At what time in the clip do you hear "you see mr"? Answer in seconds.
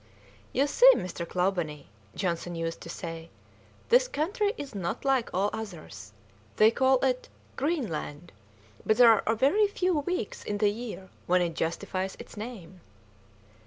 0.51-1.29